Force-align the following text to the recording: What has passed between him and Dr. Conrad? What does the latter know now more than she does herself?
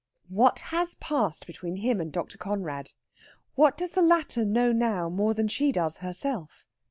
What 0.29 0.57
has 0.73 0.95
passed 0.95 1.45
between 1.45 1.75
him 1.75 2.01
and 2.01 2.11
Dr. 2.11 2.39
Conrad? 2.39 2.93
What 3.53 3.77
does 3.77 3.91
the 3.91 4.01
latter 4.01 4.43
know 4.43 4.71
now 4.71 5.09
more 5.09 5.35
than 5.35 5.47
she 5.47 5.71
does 5.71 5.97
herself? 5.97 6.65